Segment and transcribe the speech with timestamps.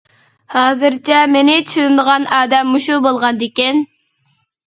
[0.51, 3.83] ھازىرچە مېنى چۈشىنىدىغان ئادەم مۇشۇ بولغاندىكىن.